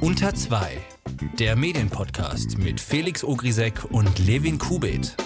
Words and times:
Unter 0.00 0.34
2, 0.34 0.78
der 1.38 1.56
Medienpodcast 1.56 2.58
mit 2.58 2.80
Felix 2.80 3.24
Ogrisek 3.24 3.84
und 3.90 4.18
Levin 4.26 4.58
Kubit. 4.58 5.16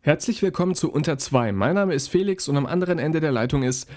Herzlich 0.00 0.42
willkommen 0.42 0.74
zu 0.74 0.90
Unter 0.90 1.16
2. 1.18 1.52
Mein 1.52 1.74
Name 1.74 1.94
ist 1.94 2.08
Felix 2.08 2.48
und 2.48 2.56
am 2.56 2.66
anderen 2.66 2.98
Ende 2.98 3.20
der 3.20 3.32
Leitung 3.32 3.62
ist 3.62 3.88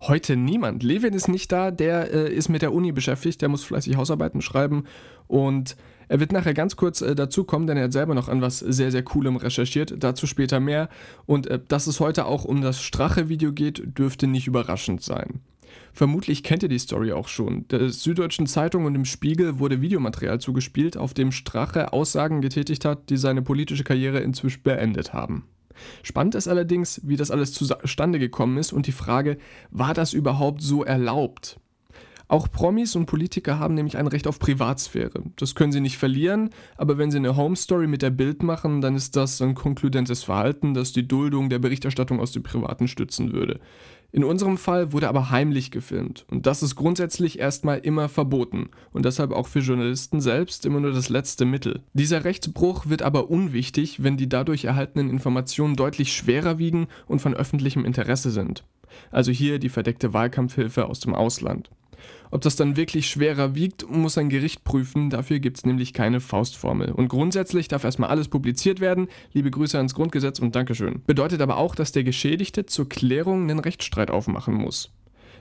heute 0.00 0.36
niemand. 0.36 0.82
Levin 0.82 1.14
ist 1.14 1.28
nicht 1.28 1.52
da, 1.52 1.70
der 1.70 2.12
äh, 2.12 2.34
ist 2.34 2.48
mit 2.48 2.62
der 2.62 2.72
Uni 2.72 2.92
beschäftigt, 2.92 3.42
der 3.42 3.48
muss 3.48 3.64
fleißig 3.64 3.96
Hausarbeiten 3.96 4.42
schreiben 4.42 4.84
und 5.26 5.76
er 6.10 6.18
wird 6.18 6.32
nachher 6.32 6.54
ganz 6.54 6.74
kurz 6.74 7.02
äh, 7.02 7.14
dazukommen, 7.14 7.68
denn 7.68 7.76
er 7.76 7.84
hat 7.84 7.92
selber 7.92 8.16
noch 8.16 8.28
an 8.28 8.42
was 8.42 8.58
sehr, 8.58 8.90
sehr 8.90 9.04
Coolem 9.04 9.36
recherchiert. 9.36 9.94
Dazu 9.98 10.26
später 10.26 10.58
mehr. 10.58 10.88
Und 11.24 11.46
äh, 11.46 11.60
dass 11.68 11.86
es 11.86 12.00
heute 12.00 12.26
auch 12.26 12.44
um 12.44 12.62
das 12.62 12.82
Strache-Video 12.82 13.52
geht, 13.52 13.96
dürfte 13.96 14.26
nicht 14.26 14.48
überraschend 14.48 15.04
sein. 15.04 15.40
Vermutlich 15.92 16.42
kennt 16.42 16.62
ihr 16.62 16.68
die 16.68 16.78
Story 16.78 17.12
auch 17.12 17.28
schon. 17.28 17.66
Der 17.68 17.88
Süddeutschen 17.90 18.46
Zeitung 18.46 18.84
und 18.84 18.94
dem 18.94 19.04
Spiegel 19.04 19.58
wurde 19.58 19.80
Videomaterial 19.80 20.40
zugespielt, 20.40 20.96
auf 20.96 21.14
dem 21.14 21.32
Strache 21.32 21.92
Aussagen 21.92 22.40
getätigt 22.40 22.84
hat, 22.84 23.10
die 23.10 23.16
seine 23.16 23.42
politische 23.42 23.84
Karriere 23.84 24.20
inzwischen 24.20 24.62
beendet 24.62 25.12
haben. 25.12 25.44
Spannend 26.02 26.34
ist 26.34 26.48
allerdings, 26.48 27.00
wie 27.04 27.16
das 27.16 27.30
alles 27.30 27.52
zustande 27.52 28.18
gekommen 28.18 28.58
ist 28.58 28.72
und 28.72 28.86
die 28.86 28.92
Frage, 28.92 29.38
war 29.70 29.94
das 29.94 30.12
überhaupt 30.12 30.62
so 30.62 30.84
erlaubt? 30.84 31.58
Auch 32.30 32.48
Promis 32.48 32.94
und 32.94 33.06
Politiker 33.06 33.58
haben 33.58 33.74
nämlich 33.74 33.98
ein 33.98 34.06
Recht 34.06 34.28
auf 34.28 34.38
Privatsphäre. 34.38 35.24
Das 35.34 35.56
können 35.56 35.72
sie 35.72 35.80
nicht 35.80 35.98
verlieren, 35.98 36.50
aber 36.76 36.96
wenn 36.96 37.10
sie 37.10 37.16
eine 37.16 37.36
Home 37.36 37.56
Story 37.56 37.88
mit 37.88 38.02
der 38.02 38.10
Bild 38.10 38.44
machen, 38.44 38.80
dann 38.80 38.94
ist 38.94 39.16
das 39.16 39.42
ein 39.42 39.56
konkludentes 39.56 40.22
Verhalten, 40.22 40.72
das 40.72 40.92
die 40.92 41.08
Duldung 41.08 41.50
der 41.50 41.58
Berichterstattung 41.58 42.20
aus 42.20 42.30
dem 42.30 42.44
Privaten 42.44 42.86
stützen 42.86 43.32
würde. 43.32 43.58
In 44.12 44.24
unserem 44.24 44.58
Fall 44.58 44.92
wurde 44.92 45.08
aber 45.08 45.30
heimlich 45.30 45.70
gefilmt 45.70 46.26
und 46.30 46.46
das 46.46 46.62
ist 46.62 46.74
grundsätzlich 46.74 47.38
erstmal 47.38 47.78
immer 47.78 48.08
verboten 48.08 48.70
und 48.92 49.04
deshalb 49.04 49.30
auch 49.30 49.46
für 49.46 49.60
Journalisten 49.60 50.20
selbst 50.20 50.66
immer 50.66 50.80
nur 50.80 50.92
das 50.92 51.08
letzte 51.08 51.44
Mittel. 51.44 51.82
Dieser 51.92 52.24
Rechtsbruch 52.24 52.88
wird 52.88 53.02
aber 53.02 53.30
unwichtig, 53.30 54.02
wenn 54.02 54.16
die 54.16 54.28
dadurch 54.28 54.64
erhaltenen 54.64 55.10
Informationen 55.10 55.76
deutlich 55.76 56.12
schwerer 56.12 56.58
wiegen 56.58 56.88
und 57.06 57.20
von 57.20 57.34
öffentlichem 57.34 57.84
Interesse 57.84 58.30
sind. 58.30 58.64
Also 59.12 59.30
hier 59.30 59.60
die 59.60 59.68
verdeckte 59.68 60.12
Wahlkampfhilfe 60.12 60.86
aus 60.86 60.98
dem 60.98 61.14
Ausland. 61.14 61.70
Ob 62.30 62.42
das 62.42 62.56
dann 62.56 62.76
wirklich 62.76 63.08
schwerer 63.08 63.54
wiegt, 63.54 63.90
muss 63.90 64.18
ein 64.18 64.28
Gericht 64.28 64.64
prüfen, 64.64 65.10
dafür 65.10 65.40
gibt 65.40 65.58
es 65.58 65.66
nämlich 65.66 65.92
keine 65.92 66.20
Faustformel. 66.20 66.92
Und 66.92 67.08
grundsätzlich 67.08 67.68
darf 67.68 67.84
erstmal 67.84 68.10
alles 68.10 68.28
publiziert 68.28 68.80
werden, 68.80 69.08
liebe 69.32 69.50
Grüße 69.50 69.76
ans 69.76 69.94
Grundgesetz 69.94 70.38
und 70.38 70.54
Dankeschön. 70.54 71.02
Bedeutet 71.06 71.40
aber 71.40 71.56
auch, 71.56 71.74
dass 71.74 71.92
der 71.92 72.04
Geschädigte 72.04 72.66
zur 72.66 72.88
Klärung 72.88 73.42
einen 73.42 73.58
Rechtsstreit 73.58 74.10
aufmachen 74.10 74.54
muss. 74.54 74.92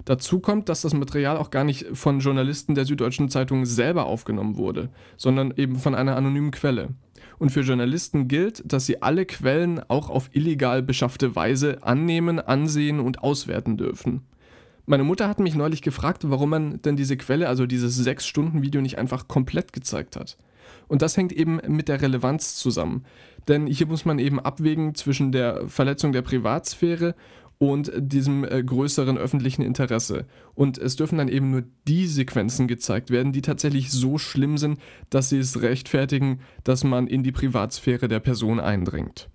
Dazu 0.05 0.39
kommt, 0.39 0.69
dass 0.69 0.81
das 0.81 0.93
Material 0.93 1.37
auch 1.37 1.51
gar 1.51 1.63
nicht 1.63 1.85
von 1.93 2.19
Journalisten 2.19 2.75
der 2.75 2.85
Süddeutschen 2.85 3.29
Zeitung 3.29 3.65
selber 3.65 4.05
aufgenommen 4.05 4.57
wurde, 4.57 4.89
sondern 5.17 5.53
eben 5.55 5.75
von 5.75 5.95
einer 5.95 6.15
anonymen 6.15 6.51
Quelle. 6.51 6.89
Und 7.37 7.51
für 7.51 7.61
Journalisten 7.61 8.27
gilt, 8.27 8.61
dass 8.65 8.85
sie 8.85 9.01
alle 9.01 9.25
Quellen 9.25 9.81
auch 9.89 10.09
auf 10.09 10.29
illegal 10.33 10.81
beschaffte 10.81 11.35
Weise 11.35 11.83
annehmen, 11.83 12.39
ansehen 12.39 12.99
und 12.99 13.23
auswerten 13.23 13.77
dürfen. 13.77 14.21
Meine 14.89 15.03
Mutter 15.03 15.29
hat 15.29 15.39
mich 15.39 15.53
neulich 15.53 15.83
gefragt, 15.83 16.23
warum 16.31 16.49
man 16.49 16.81
denn 16.81 16.95
diese 16.95 17.15
Quelle, 17.15 17.47
also 17.47 17.67
dieses 17.67 18.03
6-Stunden-Video, 18.03 18.81
nicht 18.81 18.97
einfach 18.97 19.27
komplett 19.27 19.71
gezeigt 19.71 20.15
hat. 20.15 20.35
Und 20.87 21.03
das 21.03 21.15
hängt 21.15 21.31
eben 21.31 21.59
mit 21.67 21.89
der 21.89 22.01
Relevanz 22.01 22.55
zusammen. 22.55 23.05
Denn 23.47 23.67
hier 23.67 23.85
muss 23.85 24.03
man 24.03 24.17
eben 24.17 24.39
abwägen 24.39 24.95
zwischen 24.95 25.31
der 25.31 25.69
Verletzung 25.69 26.11
der 26.11 26.23
Privatsphäre 26.23 27.13
und 27.59 27.91
diesem 27.95 28.43
äh, 28.43 28.63
größeren 28.63 29.19
öffentlichen 29.19 29.61
Interesse. 29.61 30.25
Und 30.55 30.79
es 30.79 30.95
dürfen 30.95 31.19
dann 31.19 31.27
eben 31.27 31.51
nur 31.51 31.65
die 31.87 32.07
Sequenzen 32.07 32.67
gezeigt 32.67 33.11
werden, 33.11 33.31
die 33.31 33.43
tatsächlich 33.43 33.91
so 33.91 34.17
schlimm 34.17 34.57
sind, 34.57 34.79
dass 35.11 35.29
sie 35.29 35.37
es 35.37 35.61
rechtfertigen, 35.61 36.39
dass 36.63 36.83
man 36.83 37.05
in 37.05 37.21
die 37.21 37.31
Privatsphäre 37.31 38.07
der 38.07 38.21
Person 38.21 38.59
eindringt. 38.59 39.29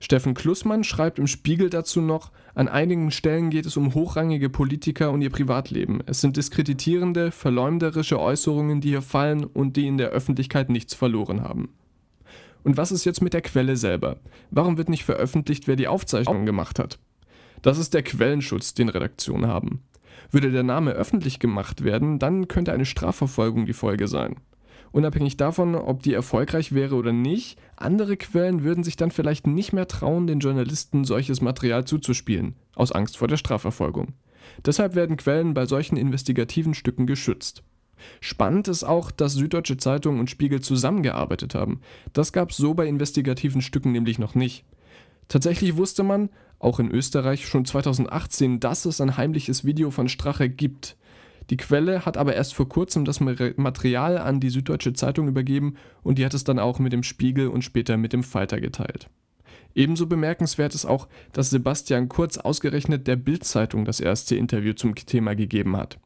Steffen 0.00 0.34
Klussmann 0.34 0.84
schreibt 0.84 1.18
im 1.18 1.26
Spiegel 1.26 1.70
dazu 1.70 2.00
noch, 2.00 2.30
an 2.54 2.68
einigen 2.68 3.10
Stellen 3.10 3.50
geht 3.50 3.66
es 3.66 3.76
um 3.76 3.94
hochrangige 3.94 4.50
Politiker 4.50 5.10
und 5.10 5.22
ihr 5.22 5.30
Privatleben. 5.30 6.00
Es 6.06 6.20
sind 6.20 6.36
diskreditierende, 6.36 7.30
verleumderische 7.30 8.20
Äußerungen, 8.20 8.80
die 8.80 8.90
hier 8.90 9.02
fallen 9.02 9.44
und 9.44 9.76
die 9.76 9.86
in 9.86 9.98
der 9.98 10.10
Öffentlichkeit 10.10 10.68
nichts 10.68 10.94
verloren 10.94 11.42
haben. 11.42 11.70
Und 12.64 12.76
was 12.76 12.92
ist 12.92 13.04
jetzt 13.04 13.22
mit 13.22 13.34
der 13.34 13.42
Quelle 13.42 13.76
selber? 13.76 14.18
Warum 14.50 14.78
wird 14.78 14.88
nicht 14.88 15.04
veröffentlicht, 15.04 15.66
wer 15.66 15.76
die 15.76 15.88
Aufzeichnung 15.88 16.46
gemacht 16.46 16.78
hat? 16.78 16.98
Das 17.62 17.78
ist 17.78 17.94
der 17.94 18.02
Quellenschutz, 18.02 18.74
den 18.74 18.88
Redaktionen 18.88 19.46
haben. 19.46 19.82
Würde 20.30 20.50
der 20.50 20.62
Name 20.62 20.92
öffentlich 20.92 21.38
gemacht 21.38 21.84
werden, 21.84 22.18
dann 22.18 22.48
könnte 22.48 22.72
eine 22.72 22.84
Strafverfolgung 22.84 23.66
die 23.66 23.72
Folge 23.72 24.08
sein. 24.08 24.36
Unabhängig 24.92 25.38
davon, 25.38 25.74
ob 25.74 26.02
die 26.02 26.12
erfolgreich 26.12 26.72
wäre 26.72 26.94
oder 26.94 27.12
nicht, 27.12 27.58
andere 27.76 28.16
Quellen 28.18 28.62
würden 28.62 28.84
sich 28.84 28.96
dann 28.96 29.10
vielleicht 29.10 29.46
nicht 29.46 29.72
mehr 29.72 29.88
trauen, 29.88 30.26
den 30.26 30.40
Journalisten 30.40 31.04
solches 31.04 31.40
Material 31.40 31.86
zuzuspielen, 31.86 32.56
aus 32.74 32.92
Angst 32.92 33.16
vor 33.16 33.26
der 33.26 33.38
Strafverfolgung. 33.38 34.12
Deshalb 34.64 34.94
werden 34.94 35.16
Quellen 35.16 35.54
bei 35.54 35.64
solchen 35.64 35.96
investigativen 35.96 36.74
Stücken 36.74 37.06
geschützt. 37.06 37.62
Spannend 38.20 38.68
ist 38.68 38.84
auch, 38.84 39.10
dass 39.10 39.34
Süddeutsche 39.34 39.76
Zeitung 39.76 40.18
und 40.18 40.28
Spiegel 40.28 40.60
zusammengearbeitet 40.60 41.54
haben. 41.54 41.80
Das 42.12 42.32
gab 42.32 42.50
es 42.50 42.56
so 42.56 42.74
bei 42.74 42.86
investigativen 42.86 43.62
Stücken 43.62 43.92
nämlich 43.92 44.18
noch 44.18 44.34
nicht. 44.34 44.64
Tatsächlich 45.28 45.76
wusste 45.76 46.02
man, 46.02 46.28
auch 46.58 46.78
in 46.78 46.90
Österreich, 46.90 47.46
schon 47.46 47.64
2018, 47.64 48.60
dass 48.60 48.84
es 48.84 49.00
ein 49.00 49.16
heimliches 49.16 49.64
Video 49.64 49.90
von 49.90 50.08
Strache 50.08 50.48
gibt. 50.48 50.96
Die 51.52 51.58
Quelle 51.58 52.06
hat 52.06 52.16
aber 52.16 52.34
erst 52.34 52.54
vor 52.54 52.66
kurzem 52.66 53.04
das 53.04 53.20
Material 53.20 54.16
an 54.16 54.40
die 54.40 54.48
Süddeutsche 54.48 54.94
Zeitung 54.94 55.28
übergeben 55.28 55.74
und 56.02 56.16
die 56.16 56.24
hat 56.24 56.32
es 56.32 56.44
dann 56.44 56.58
auch 56.58 56.78
mit 56.78 56.94
dem 56.94 57.02
Spiegel 57.02 57.48
und 57.48 57.60
später 57.60 57.98
mit 57.98 58.14
dem 58.14 58.22
Falter 58.22 58.58
geteilt. 58.58 59.10
Ebenso 59.74 60.06
bemerkenswert 60.06 60.74
ist 60.74 60.86
auch, 60.86 61.08
dass 61.34 61.50
Sebastian 61.50 62.08
Kurz 62.08 62.38
ausgerechnet 62.38 63.06
der 63.06 63.16
Bild-Zeitung 63.16 63.84
das 63.84 64.00
erste 64.00 64.34
Interview 64.34 64.72
zum 64.72 64.94
Thema 64.94 65.34
gegeben 65.34 65.76
hat. 65.76 65.98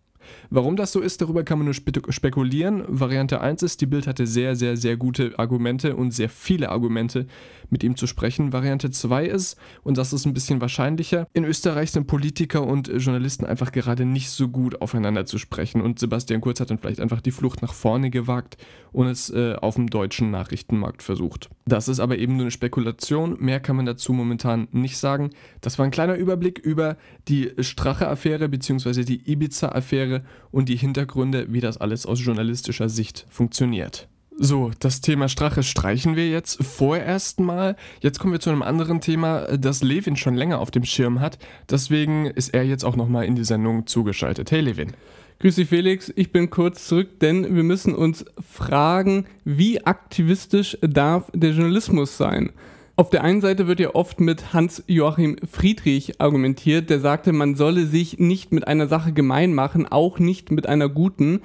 Warum 0.51 0.77
das 0.77 0.93
so 0.93 1.01
ist, 1.01 1.21
darüber 1.21 1.45
kann 1.45 1.59
man 1.59 1.67
nur 1.67 1.75
spekulieren. 1.75 2.85
Variante 2.89 3.41
1 3.41 3.63
ist, 3.63 3.81
die 3.81 3.87
Bild 3.87 4.07
hatte 4.07 4.27
sehr, 4.27 4.57
sehr, 4.57 4.77
sehr 4.77 4.97
gute 4.97 5.39
Argumente 5.39 5.97
und 5.97 6.13
sehr 6.13 6.29
viele 6.29 6.71
Argumente, 6.71 7.27
mit 7.71 7.83
ihm 7.83 7.97
zu 7.97 8.07
sprechen. 8.07 8.53
Variante 8.53 8.91
2 8.91 9.27
ist, 9.27 9.57
und 9.83 9.99
das 9.99 10.13
ist 10.13 10.27
ein 10.27 10.35
bisschen 10.35 10.61
wahrscheinlicher, 10.61 11.27
in 11.33 11.45
Österreich 11.45 11.91
sind 11.91 12.07
Politiker 12.07 12.67
und 12.67 12.89
Journalisten 12.89 13.45
einfach 13.45 13.73
gerade 13.73 14.05
nicht 14.05 14.31
so 14.31 14.49
gut 14.49 14.81
aufeinander 14.81 15.27
zu 15.27 15.39
sprechen 15.39 15.81
und 15.81 15.99
Sebastian 15.99 16.41
Kurz 16.41 16.61
hat 16.61 16.71
dann 16.71 16.79
vielleicht 16.79 17.01
einfach 17.01 17.21
die 17.21 17.31
Flucht 17.31 17.63
nach 17.63 17.75
vorne 17.75 18.11
gewagt 18.11 18.57
und 18.93 19.07
es 19.09 19.31
äh, 19.31 19.55
auf 19.55 19.75
dem 19.75 19.89
deutschen 19.89 20.31
Nachrichtenmarkt 20.31 21.03
versucht. 21.03 21.51
Das 21.67 21.89
ist 21.89 22.01
aber 22.01 22.19
eben 22.19 22.37
nur 22.37 22.45
eine 22.45 22.51
Spekulation, 22.51 23.37
mehr 23.41 23.61
kann 23.61 23.77
man 23.77 23.87
dazu 23.87 24.13
momentan 24.13 24.69
nicht 24.73 24.99
sagen. 24.99 25.31
Das 25.61 25.79
war 25.79 25.85
ein 25.85 25.91
kleiner 25.91 26.15
Überblick 26.15 26.59
über 26.59 26.97
die 27.29 27.53
Strache-Affäre 27.59 28.49
bzw. 28.49 29.05
die 29.05 29.31
Ibiza-Affäre 29.31 30.16
wäre 30.17 30.25
und 30.51 30.69
die 30.69 30.77
Hintergründe, 30.77 31.47
wie 31.51 31.61
das 31.61 31.79
alles 31.79 32.07
aus 32.07 32.25
journalistischer 32.25 32.89
Sicht 32.89 33.27
funktioniert. 33.29 34.09
So, 34.39 34.71
das 34.81 35.01
Thema 35.01 35.31
Strache 35.31 35.63
streichen 35.63 36.15
wir 36.15 36.29
jetzt 36.29 36.63
vorerst 36.63 37.41
mal. 37.41 37.75
Jetzt 38.03 38.19
kommen 38.19 38.35
wir 38.35 38.41
zu 38.41 38.51
einem 38.51 38.63
anderen 38.63 39.01
Thema, 39.01 39.57
das 39.57 39.83
Levin 39.83 40.17
schon 40.17 40.35
länger 40.35 40.59
auf 40.59 40.71
dem 40.71 40.85
Schirm 40.85 41.21
hat. 41.21 41.39
Deswegen 41.71 42.27
ist 42.27 42.53
er 42.53 42.63
jetzt 42.63 42.85
auch 42.85 42.97
nochmal 42.97 43.25
in 43.25 43.35
die 43.35 43.45
Sendung 43.45 43.87
zugeschaltet. 43.87 44.51
Hey 44.51 44.61
Levin. 44.61 44.93
Grüß 45.39 45.57
dich 45.57 45.69
Felix, 45.69 46.13
ich 46.17 46.33
bin 46.33 46.49
kurz 46.49 46.87
zurück, 46.87 47.21
denn 47.21 47.55
wir 47.55 47.63
müssen 47.63 47.95
uns 47.95 48.25
fragen, 48.41 49.27
wie 49.45 49.85
aktivistisch 49.85 50.79
darf 50.81 51.31
der 51.35 51.51
Journalismus 51.51 52.17
sein? 52.17 52.53
Auf 52.99 53.11
der 53.11 53.23
einen 53.23 53.43
Seite 53.43 53.67
wird 53.67 53.79
ja 53.79 53.95
oft 53.95 54.21
mit 54.21 54.55
Hans-Joachim 54.55 55.37
Friedrich 55.47 56.19
argumentiert, 56.19 56.89
der 56.89 56.99
sagte, 56.99 57.35
man 57.35 57.55
solle 57.55 57.85
sich 57.85 58.19
nicht 58.19 58.53
mit 58.53 58.67
einer 58.67 58.89
Sache 58.89 59.13
gemein 59.13 59.53
machen, 59.53 59.87
auch 59.87 60.19
nicht 60.19 60.51
mit 60.51 60.67
einer 60.67 60.89
guten. 60.89 61.43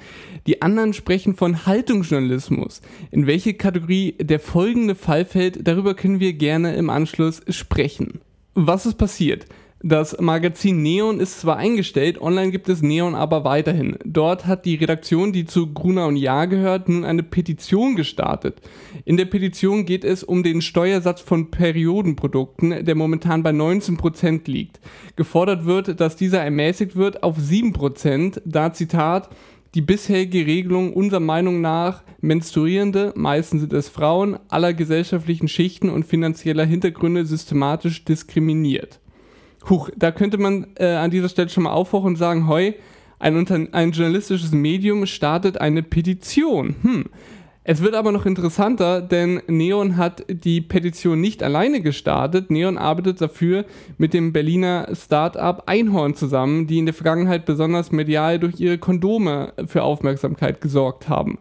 Die 0.47 0.61
anderen 0.61 0.93
sprechen 0.93 1.35
von 1.35 1.65
Haltungsjournalismus. 1.65 2.81
In 3.11 3.27
welche 3.27 3.53
Kategorie 3.53 4.15
der 4.17 4.39
folgende 4.39 4.95
Fall 4.95 5.25
fällt, 5.25 5.67
darüber 5.67 5.93
können 5.93 6.21
wir 6.21 6.31
gerne 6.31 6.73
im 6.75 6.89
Anschluss 6.89 7.41
sprechen. 7.49 8.21
Was 8.53 8.85
ist 8.85 8.95
passiert? 8.97 9.45
Das 9.83 10.15
Magazin 10.19 10.83
Neon 10.83 11.19
ist 11.19 11.39
zwar 11.39 11.57
eingestellt, 11.57 12.21
online 12.21 12.51
gibt 12.51 12.69
es 12.69 12.83
Neon 12.83 13.15
aber 13.15 13.43
weiterhin. 13.43 13.97
Dort 14.05 14.45
hat 14.45 14.65
die 14.65 14.75
Redaktion, 14.75 15.33
die 15.33 15.45
zu 15.45 15.73
Gruner 15.73 16.05
und 16.05 16.17
Jahr 16.17 16.45
gehört, 16.45 16.87
nun 16.87 17.03
eine 17.03 17.23
Petition 17.23 17.95
gestartet. 17.95 18.61
In 19.05 19.17
der 19.17 19.25
Petition 19.25 19.87
geht 19.87 20.03
es 20.03 20.23
um 20.23 20.43
den 20.43 20.61
Steuersatz 20.61 21.21
von 21.21 21.49
Periodenprodukten, 21.49 22.85
der 22.85 22.93
momentan 22.93 23.41
bei 23.41 23.49
19% 23.49 24.41
liegt. 24.45 24.79
Gefordert 25.15 25.65
wird, 25.65 25.99
dass 25.99 26.15
dieser 26.15 26.43
ermäßigt 26.43 26.95
wird 26.95 27.23
auf 27.23 27.39
7%, 27.39 28.39
da 28.45 28.73
Zitat 28.73 29.29
die 29.73 29.81
bisherige 29.81 30.45
Regelung 30.45 30.93
unserer 30.93 31.21
Meinung 31.21 31.59
nach 31.59 32.03
Menstruierende, 32.19 33.13
meistens 33.15 33.61
sind 33.61 33.73
es 33.73 33.89
Frauen, 33.89 34.37
aller 34.47 34.73
gesellschaftlichen 34.73 35.47
Schichten 35.47 35.89
und 35.89 36.05
finanzieller 36.05 36.65
Hintergründe 36.65 37.25
systematisch 37.25 38.05
diskriminiert. 38.05 38.99
Huch, 39.69 39.89
da 39.95 40.11
könnte 40.11 40.37
man 40.37 40.67
äh, 40.75 40.87
an 40.87 41.11
dieser 41.11 41.29
Stelle 41.29 41.49
schon 41.49 41.63
mal 41.63 41.71
aufhorchen 41.71 42.09
und 42.09 42.15
sagen, 42.15 42.47
hoi, 42.47 42.75
ein, 43.19 43.73
ein 43.73 43.91
journalistisches 43.91 44.51
Medium 44.51 45.05
startet 45.05 45.61
eine 45.61 45.83
Petition. 45.83 46.75
Hm. 46.81 47.05
Es 47.63 47.83
wird 47.83 47.93
aber 47.93 48.11
noch 48.11 48.25
interessanter, 48.25 49.01
denn 49.03 49.39
Neon 49.45 49.95
hat 49.95 50.25
die 50.27 50.61
Petition 50.61 51.21
nicht 51.21 51.43
alleine 51.43 51.81
gestartet. 51.81 52.49
Neon 52.49 52.79
arbeitet 52.79 53.21
dafür 53.21 53.65
mit 53.99 54.15
dem 54.15 54.33
Berliner 54.33 54.87
Start-up 54.93 55.63
Einhorn 55.67 56.15
zusammen, 56.15 56.65
die 56.65 56.79
in 56.79 56.87
der 56.87 56.95
Vergangenheit 56.95 57.45
besonders 57.45 57.91
medial 57.91 58.39
durch 58.39 58.59
ihre 58.59 58.79
Kondome 58.79 59.53
für 59.67 59.83
Aufmerksamkeit 59.83 60.59
gesorgt 60.59 61.07
haben. 61.07 61.37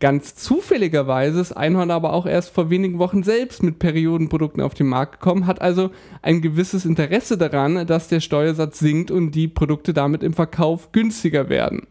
Ganz 0.00 0.36
zufälligerweise 0.36 1.40
ist 1.40 1.52
Einhorn 1.52 1.90
aber 1.90 2.12
auch 2.12 2.24
erst 2.24 2.50
vor 2.50 2.70
wenigen 2.70 3.00
Wochen 3.00 3.24
selbst 3.24 3.64
mit 3.64 3.80
Periodenprodukten 3.80 4.62
auf 4.62 4.74
den 4.74 4.86
Markt 4.86 5.20
gekommen, 5.20 5.48
hat 5.48 5.60
also 5.60 5.90
ein 6.22 6.40
gewisses 6.40 6.84
Interesse 6.84 7.36
daran, 7.36 7.84
dass 7.84 8.06
der 8.06 8.20
Steuersatz 8.20 8.78
sinkt 8.78 9.10
und 9.10 9.32
die 9.32 9.48
Produkte 9.48 9.92
damit 9.92 10.22
im 10.22 10.34
Verkauf 10.34 10.92
günstiger 10.92 11.48
werden. 11.48 11.88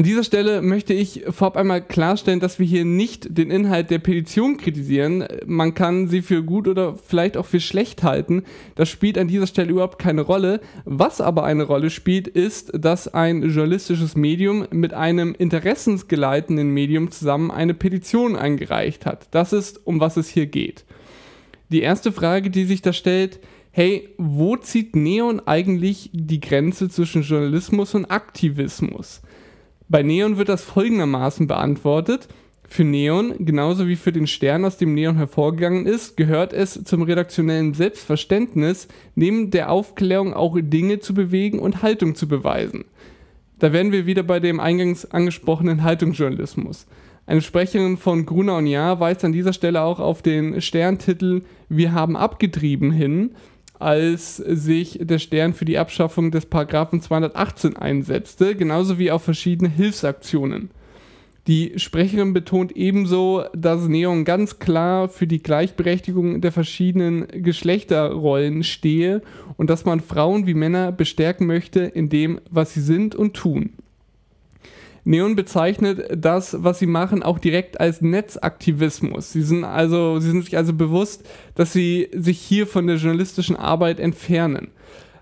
An 0.00 0.04
dieser 0.04 0.24
Stelle 0.24 0.62
möchte 0.62 0.94
ich 0.94 1.24
vorab 1.28 1.58
einmal 1.58 1.82
klarstellen, 1.82 2.40
dass 2.40 2.58
wir 2.58 2.64
hier 2.64 2.86
nicht 2.86 3.36
den 3.36 3.50
Inhalt 3.50 3.90
der 3.90 3.98
Petition 3.98 4.56
kritisieren. 4.56 5.26
Man 5.44 5.74
kann 5.74 6.08
sie 6.08 6.22
für 6.22 6.42
gut 6.42 6.68
oder 6.68 6.96
vielleicht 6.96 7.36
auch 7.36 7.44
für 7.44 7.60
schlecht 7.60 8.02
halten. 8.02 8.44
Das 8.76 8.88
spielt 8.88 9.18
an 9.18 9.28
dieser 9.28 9.46
Stelle 9.46 9.72
überhaupt 9.72 9.98
keine 9.98 10.22
Rolle. 10.22 10.62
Was 10.86 11.20
aber 11.20 11.44
eine 11.44 11.64
Rolle 11.64 11.90
spielt, 11.90 12.28
ist, 12.28 12.72
dass 12.72 13.08
ein 13.08 13.42
journalistisches 13.42 14.16
Medium 14.16 14.66
mit 14.70 14.94
einem 14.94 15.34
interessensgeleitenden 15.38 16.70
Medium 16.70 17.10
zusammen 17.10 17.50
eine 17.50 17.74
Petition 17.74 18.36
eingereicht 18.36 19.04
hat. 19.04 19.28
Das 19.32 19.52
ist, 19.52 19.86
um 19.86 20.00
was 20.00 20.16
es 20.16 20.30
hier 20.30 20.46
geht. 20.46 20.86
Die 21.68 21.82
erste 21.82 22.10
Frage, 22.10 22.48
die 22.48 22.64
sich 22.64 22.80
da 22.80 22.94
stellt, 22.94 23.38
hey, 23.70 24.08
wo 24.16 24.56
zieht 24.56 24.96
Neon 24.96 25.42
eigentlich 25.44 26.08
die 26.14 26.40
Grenze 26.40 26.88
zwischen 26.88 27.20
Journalismus 27.20 27.94
und 27.94 28.06
Aktivismus? 28.06 29.20
Bei 29.90 30.04
Neon 30.04 30.38
wird 30.38 30.48
das 30.48 30.62
folgendermaßen 30.62 31.48
beantwortet. 31.48 32.28
Für 32.62 32.84
Neon, 32.84 33.34
genauso 33.40 33.88
wie 33.88 33.96
für 33.96 34.12
den 34.12 34.28
Stern, 34.28 34.64
aus 34.64 34.76
dem 34.76 34.94
Neon 34.94 35.16
hervorgegangen 35.16 35.84
ist, 35.84 36.16
gehört 36.16 36.52
es 36.52 36.84
zum 36.84 37.02
redaktionellen 37.02 37.74
Selbstverständnis, 37.74 38.86
neben 39.16 39.50
der 39.50 39.72
Aufklärung 39.72 40.32
auch 40.32 40.56
Dinge 40.60 41.00
zu 41.00 41.12
bewegen 41.12 41.58
und 41.58 41.82
Haltung 41.82 42.14
zu 42.14 42.28
beweisen. 42.28 42.84
Da 43.58 43.72
wären 43.72 43.90
wir 43.90 44.06
wieder 44.06 44.22
bei 44.22 44.38
dem 44.38 44.60
eingangs 44.60 45.10
angesprochenen 45.10 45.82
Haltungsjournalismus. 45.82 46.86
Eine 47.26 47.42
Sprecherin 47.42 47.96
von 47.96 48.26
Gruner 48.26 48.58
und 48.58 48.68
Jahr 48.68 49.00
weist 49.00 49.24
an 49.24 49.32
dieser 49.32 49.52
Stelle 49.52 49.82
auch 49.82 49.98
auf 49.98 50.22
den 50.22 50.60
Sterntitel 50.60 51.42
Wir 51.68 51.92
haben 51.92 52.16
abgetrieben 52.16 52.92
hin, 52.92 53.32
als 53.80 54.36
sich 54.36 54.98
der 55.02 55.18
Stern 55.18 55.54
für 55.54 55.64
die 55.64 55.78
Abschaffung 55.78 56.30
des 56.30 56.46
Paragraphen 56.46 57.00
218 57.00 57.76
einsetzte, 57.76 58.54
genauso 58.54 58.98
wie 58.98 59.10
auch 59.10 59.20
verschiedene 59.20 59.70
Hilfsaktionen. 59.70 60.70
Die 61.46 61.72
Sprecherin 61.76 62.32
betont 62.32 62.76
ebenso, 62.76 63.44
dass 63.54 63.88
Neon 63.88 64.24
ganz 64.24 64.58
klar 64.58 65.08
für 65.08 65.26
die 65.26 65.42
Gleichberechtigung 65.42 66.40
der 66.42 66.52
verschiedenen 66.52 67.26
Geschlechterrollen 67.28 68.62
stehe 68.62 69.22
und 69.56 69.70
dass 69.70 69.84
man 69.84 70.00
Frauen 70.00 70.46
wie 70.46 70.54
Männer 70.54 70.92
bestärken 70.92 71.46
möchte 71.46 71.80
in 71.80 72.08
dem, 72.08 72.40
was 72.50 72.74
sie 72.74 72.82
sind 72.82 73.14
und 73.14 73.34
tun. 73.34 73.72
Neon 75.04 75.36
bezeichnet 75.36 76.04
das, 76.16 76.56
was 76.62 76.78
sie 76.78 76.86
machen, 76.86 77.22
auch 77.22 77.38
direkt 77.38 77.80
als 77.80 78.00
Netzaktivismus. 78.00 79.32
Sie 79.32 79.42
sind 79.42 79.64
also, 79.64 80.20
sie 80.20 80.30
sind 80.30 80.44
sich 80.44 80.56
also 80.56 80.72
bewusst, 80.72 81.28
dass 81.54 81.72
sie 81.72 82.08
sich 82.12 82.38
hier 82.38 82.66
von 82.66 82.86
der 82.86 82.96
journalistischen 82.96 83.56
Arbeit 83.56 84.00
entfernen. 84.00 84.68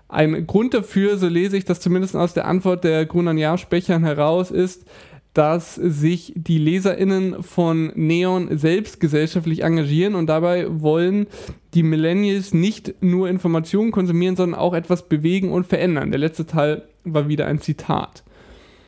Ein 0.07 0.47
Grund 0.47 0.73
dafür, 0.73 1.17
so 1.17 1.27
lese 1.27 1.55
ich 1.55 1.65
das 1.65 1.79
zumindest 1.79 2.15
aus 2.15 2.33
der 2.33 2.47
Antwort 2.47 2.83
der 2.83 3.05
Grunan 3.05 3.37
Jahr-Spechern 3.37 4.03
heraus, 4.03 4.49
ist, 4.49 4.85
dass 5.33 5.75
sich 5.75 6.33
die 6.35 6.57
LeserInnen 6.57 7.43
von 7.43 7.91
Neon 7.95 8.57
selbst 8.57 8.99
gesellschaftlich 8.99 9.63
engagieren 9.63 10.15
und 10.15 10.27
dabei 10.27 10.65
wollen 10.69 11.27
die 11.75 11.83
Millennials 11.83 12.53
nicht 12.53 12.95
nur 13.01 13.29
Informationen 13.29 13.91
konsumieren, 13.91 14.35
sondern 14.35 14.59
auch 14.59 14.73
etwas 14.73 15.07
bewegen 15.07 15.51
und 15.51 15.67
verändern. 15.67 16.09
Der 16.09 16.19
letzte 16.19 16.47
Teil 16.47 16.83
war 17.03 17.29
wieder 17.29 17.45
ein 17.45 17.61
Zitat. 17.61 18.23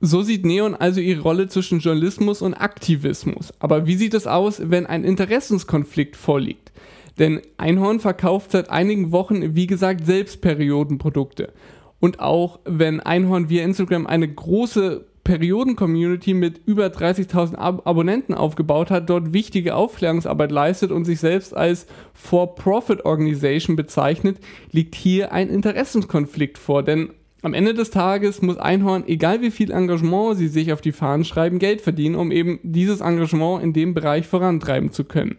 So 0.04 0.24
sieht 0.24 0.46
Neon 0.46 0.74
also 0.74 1.00
ihre 1.00 1.22
Rolle 1.22 1.48
zwischen 1.48 1.78
Journalismus 1.78 2.42
und 2.42 2.56
Aktivismus. 2.56 3.54
Aber 3.60 3.86
wie 3.86 3.96
sieht 3.96 4.16
es 4.16 4.26
aus, 4.26 4.60
wenn 4.64 4.88
ein 4.88 5.04
Interessenskonflikt 5.04 6.16
vorliegt? 6.16 6.72
Denn 7.20 7.42
Einhorn 7.58 8.00
verkauft 8.00 8.52
seit 8.52 8.72
einigen 8.72 9.12
Wochen, 9.12 9.56
wie 9.56 9.68
gesagt, 9.68 10.08
selbst 10.08 10.42
Periodenprodukte. 10.42 11.54
Und 12.00 12.20
auch 12.20 12.60
wenn 12.66 13.00
Einhorn 13.00 13.50
via 13.50 13.64
Instagram 13.64 14.08
eine 14.08 14.28
große 14.28 15.06
Perioden-Community 15.24 16.34
mit 16.34 16.62
über 16.66 16.88
30.000 16.88 17.54
Ab 17.54 17.84
Abonnenten 17.86 18.34
aufgebaut 18.34 18.90
hat, 18.90 19.08
dort 19.08 19.34
wichtige 19.34 19.76
Aufklärungsarbeit 19.76 20.52
leistet 20.52 20.92
und 20.92 21.06
sich 21.06 21.20
selbst 21.20 21.56
als 21.56 21.86
For-Profit-Organisation 22.14 23.76
bezeichnet, 23.76 24.40
liegt 24.72 24.96
hier 24.96 25.32
ein 25.32 25.50
Interessenskonflikt 25.50 26.58
vor. 26.58 26.82
Denn 26.82 27.12
am 27.42 27.54
Ende 27.54 27.74
des 27.74 27.90
Tages 27.90 28.42
muss 28.42 28.58
Einhorn, 28.58 29.04
egal 29.08 29.42
wie 29.42 29.52
viel 29.52 29.72
Engagement 29.72 30.38
sie 30.38 30.48
sich 30.48 30.72
auf 30.74 30.82
die 30.82 30.92
Fahnen 30.92 31.26
schreiben, 31.26 31.58
Geld 31.58 31.82
verdienen, 31.82 32.16
um 32.16 32.32
eben 32.32 32.60
dieses 32.62 33.02
Engagement 33.02 33.64
in 33.64 33.74
dem 33.74 33.94
Bereich 33.94 34.28
vorantreiben 34.28 34.92
zu 34.92 35.04
können. 35.06 35.38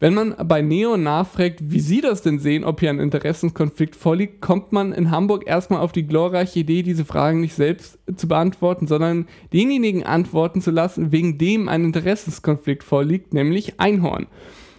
Wenn 0.00 0.14
man 0.14 0.34
bei 0.48 0.60
Neon 0.60 1.02
nachfragt, 1.02 1.60
wie 1.62 1.80
sie 1.80 2.00
das 2.00 2.20
denn 2.20 2.38
sehen, 2.38 2.64
ob 2.64 2.80
hier 2.80 2.90
ein 2.90 2.98
Interessenskonflikt 2.98 3.96
vorliegt, 3.96 4.40
kommt 4.40 4.72
man 4.72 4.92
in 4.92 5.10
Hamburg 5.10 5.46
erstmal 5.46 5.80
auf 5.80 5.92
die 5.92 6.06
glorreiche 6.06 6.60
Idee, 6.60 6.82
diese 6.82 7.04
Fragen 7.04 7.40
nicht 7.40 7.54
selbst 7.54 7.98
zu 8.16 8.26
beantworten, 8.26 8.86
sondern 8.86 9.26
denjenigen 9.52 10.04
antworten 10.04 10.60
zu 10.60 10.70
lassen, 10.70 11.12
wegen 11.12 11.38
dem 11.38 11.68
ein 11.68 11.84
Interessenskonflikt 11.84 12.82
vorliegt, 12.82 13.32
nämlich 13.32 13.78
Einhorn. 13.78 14.26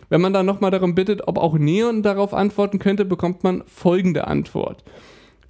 Wenn 0.10 0.22
man 0.22 0.34
dann 0.34 0.46
nochmal 0.46 0.72
darum 0.72 0.96
bittet, 0.96 1.28
ob 1.28 1.38
auch 1.38 1.58
Neon 1.58 2.04
darauf 2.04 2.34
antworten 2.34 2.78
könnte, 2.78 3.06
bekommt 3.06 3.44
man 3.44 3.64
folgende 3.66 4.28
Antwort. 4.28 4.84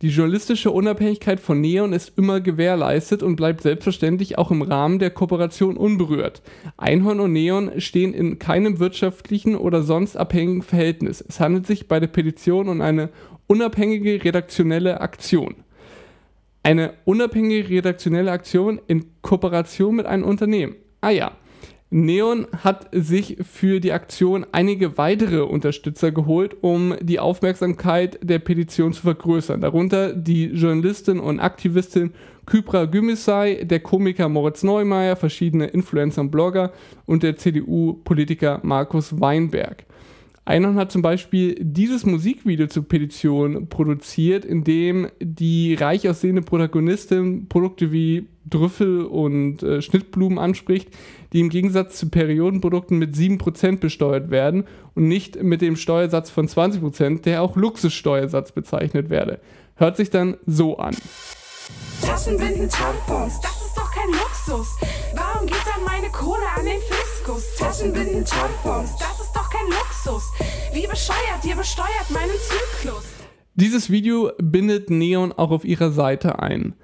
Die 0.02 0.10
journalistische 0.10 0.72
Unabhängigkeit 0.72 1.40
von 1.40 1.62
Neon 1.62 1.94
ist 1.94 2.18
immer 2.18 2.42
gewährleistet 2.42 3.24
und 3.24 3.38
bleibt 3.38 3.62
selbstverständlich 3.62 4.38
auch 4.38 4.52
im 4.52 4.62
Rahmen 4.62 5.00
der 5.00 5.10
Kooperation 5.10 5.78
unberührt. 5.78 6.42
Einhorn 6.76 7.22
und 7.22 7.32
Neon 7.32 7.80
stehen 7.80 8.14
in 8.14 8.38
keinem 8.38 8.80
wirtschaftlichen 8.80 9.56
oder 9.56 9.84
sonst 9.84 10.18
abhängigen 10.18 10.64
Verhältnis. 10.64 11.24
Es 11.26 11.40
handelt 11.40 11.66
sich 11.66 11.88
bei 11.88 12.02
der 12.02 12.08
Petition 12.08 12.68
um 12.68 12.82
eine 12.82 13.10
unabhängige 13.48 14.24
redaktionelle 14.24 15.00
Aktion. 15.00 15.56
Eine 16.62 16.96
unabhängige 17.06 17.70
redaktionelle 17.70 18.32
Aktion 18.32 18.82
in 18.88 19.06
Kooperation 19.22 19.96
mit 19.96 20.08
einem 20.08 20.24
Unternehmen. 20.24 20.76
Ah 21.00 21.12
ja. 21.12 21.32
Neon 21.96 22.46
hat 22.62 22.90
sich 22.92 23.38
für 23.50 23.80
die 23.80 23.94
Aktion 23.94 24.46
einige 24.52 24.98
weitere 24.98 25.44
Unterstützer 25.44 26.12
geholt, 26.12 26.58
um 26.60 26.94
die 27.00 27.20
Aufmerksamkeit 27.20 28.20
der 28.22 28.40
Petition 28.40 28.92
zu 28.92 29.02
vergrößern. 29.04 29.62
Darunter 29.62 30.12
die 30.12 30.48
Journalistin 30.48 31.22
und 31.22 31.40
Aktivistin 31.40 32.12
Kypra 32.46 32.84
Gümüşay, 32.84 33.64
der 33.64 33.80
Komiker 33.80 34.28
Moritz 34.28 34.62
Neumeier, 34.62 35.16
verschiedene 35.16 35.68
Influencer 35.68 36.20
und 36.20 36.32
Blogger 36.32 36.74
und 37.06 37.24
der 37.24 37.38
CDU-Politiker 37.38 38.60
Markus 38.62 39.22
Weinberg. 39.22 39.86
Einhorn 40.46 40.76
hat 40.76 40.92
zum 40.92 41.02
Beispiel 41.02 41.56
dieses 41.60 42.06
Musikvideo 42.06 42.68
zur 42.68 42.88
Petition 42.88 43.68
produziert, 43.68 44.46
in 44.46 44.64
dem 44.64 45.10
die 45.20 45.74
reich 45.74 46.08
aussehende 46.08 46.44
Protagonistin 46.44 47.48
Produkte 47.50 47.92
wie 47.92 48.28
Trüffel 48.52 49.06
und 49.06 49.64
äh, 49.64 49.82
Schnittblumen 49.82 50.38
anspricht, 50.38 50.90
die 51.34 51.40
im 51.40 51.50
Gegensatz 51.50 51.98
zu 51.98 52.10
Periodenprodukten 52.10 53.00
mit 53.00 53.16
7% 53.16 53.80
besteuert 53.80 54.30
werden 54.30 54.66
und 54.94 55.08
nicht 55.08 55.42
mit 55.42 55.62
dem 55.62 55.76
Steuersatz 55.76 56.30
von 56.30 56.48
20%, 56.48 57.24
der 57.24 57.42
auch 57.42 57.56
Luxussteuersatz 57.56 58.52
bezeichnet 58.52 59.10
werde. 59.10 59.40
Hört 59.76 59.98
sich 59.98 60.12
dann 60.12 60.38
so 60.46 60.78
an. 60.78 60.96
Taschenbinden, 62.02 62.70
Tampons, 62.70 63.42
das 63.42 63.66
ist 63.66 63.76
doch 63.76 63.92
kein 63.92 64.12
Luxus. 64.12 64.68
Warum 65.16 65.48
geht 65.48 65.58
dann 65.66 65.84
meine 65.84 66.12
Kohle 66.12 66.46
an 66.56 66.66
den 66.66 66.80
Fiskus? 66.80 67.56
Taschenbinden, 67.56 68.24
Tampons, 68.24 68.92
das 69.00 69.15
kein 69.56 69.68
Luxus. 69.70 70.32
Wie 70.74 70.88
bescheuert, 70.88 71.46
ihr 71.46 71.56
besteuert 71.56 72.10
meinen 72.10 72.38
Zyklus. 72.40 73.06
Dieses 73.56 73.90
Video 73.90 74.32
bindet 74.38 74.90
Neon 74.90 75.32
auch 75.32 75.52
auf 75.52 75.64
ihrer 75.64 75.92
Seite 75.92 76.40
ein. 76.40 76.76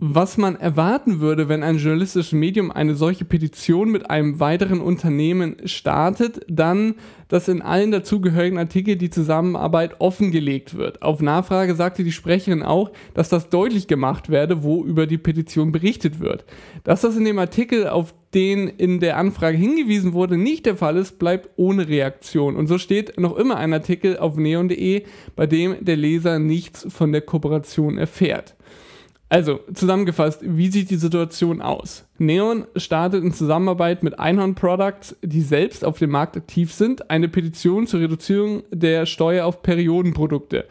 was 0.00 0.36
man 0.36 0.54
erwarten 0.54 1.18
würde, 1.18 1.48
wenn 1.48 1.64
ein 1.64 1.78
journalistisches 1.78 2.32
Medium 2.32 2.70
eine 2.70 2.94
solche 2.94 3.24
Petition 3.24 3.90
mit 3.90 4.08
einem 4.08 4.38
weiteren 4.38 4.80
Unternehmen 4.80 5.56
startet, 5.64 6.46
dann, 6.48 6.94
dass 7.26 7.48
in 7.48 7.62
allen 7.62 7.90
dazugehörigen 7.90 8.58
Artikeln 8.58 8.98
die 8.98 9.10
Zusammenarbeit 9.10 10.00
offengelegt 10.00 10.76
wird. 10.76 11.02
Auf 11.02 11.20
Nachfrage 11.20 11.74
sagte 11.74 12.04
die 12.04 12.12
Sprecherin 12.12 12.62
auch, 12.62 12.92
dass 13.14 13.28
das 13.28 13.48
deutlich 13.48 13.88
gemacht 13.88 14.28
werde, 14.28 14.62
wo 14.62 14.84
über 14.84 15.08
die 15.08 15.18
Petition 15.18 15.72
berichtet 15.72 16.20
wird. 16.20 16.44
Dass 16.84 17.00
das 17.00 17.16
in 17.16 17.24
dem 17.24 17.40
Artikel, 17.40 17.88
auf 17.88 18.14
den 18.34 18.68
in 18.68 19.00
der 19.00 19.16
Anfrage 19.16 19.56
hingewiesen 19.56 20.12
wurde, 20.12 20.36
nicht 20.36 20.66
der 20.66 20.76
Fall 20.76 20.96
ist, 20.96 21.18
bleibt 21.18 21.50
ohne 21.56 21.88
Reaktion. 21.88 22.56
Und 22.56 22.66
so 22.66 22.78
steht 22.78 23.18
noch 23.18 23.36
immer 23.36 23.56
ein 23.56 23.72
Artikel 23.72 24.18
auf 24.18 24.36
neon.de, 24.36 25.04
bei 25.34 25.46
dem 25.46 25.76
der 25.80 25.96
Leser 25.96 26.38
nichts 26.38 26.86
von 26.90 27.12
der 27.12 27.22
Kooperation 27.22 27.96
erfährt. 27.96 28.54
Also, 29.30 29.60
zusammengefasst, 29.74 30.40
wie 30.42 30.70
sieht 30.70 30.88
die 30.88 30.96
Situation 30.96 31.60
aus? 31.60 32.06
Neon 32.16 32.64
startet 32.76 33.22
in 33.22 33.34
Zusammenarbeit 33.34 34.02
mit 34.02 34.18
Einhorn 34.18 34.54
Products, 34.54 35.16
die 35.22 35.42
selbst 35.42 35.84
auf 35.84 35.98
dem 35.98 36.10
Markt 36.10 36.38
aktiv 36.38 36.72
sind, 36.72 37.10
eine 37.10 37.28
Petition 37.28 37.86
zur 37.86 38.00
Reduzierung 38.00 38.62
der 38.70 39.04
Steuer 39.04 39.44
auf 39.44 39.60
Periodenprodukte. 39.60 40.64